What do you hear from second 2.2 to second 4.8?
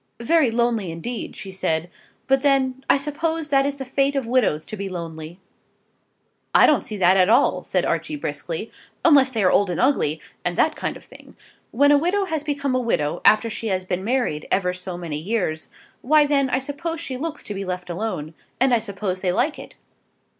"but then I suppose that it is the fate of widows to